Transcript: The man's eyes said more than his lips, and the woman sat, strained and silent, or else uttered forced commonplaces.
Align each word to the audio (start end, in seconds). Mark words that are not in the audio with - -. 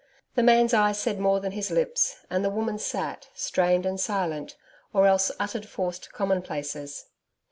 The 0.33 0.41
man's 0.41 0.73
eyes 0.73 0.97
said 0.97 1.19
more 1.19 1.39
than 1.39 1.51
his 1.51 1.69
lips, 1.69 2.25
and 2.27 2.43
the 2.43 2.49
woman 2.49 2.79
sat, 2.79 3.29
strained 3.35 3.85
and 3.85 3.99
silent, 3.99 4.57
or 4.93 5.05
else 5.05 5.31
uttered 5.39 5.67
forced 5.67 6.11
commonplaces. 6.11 7.05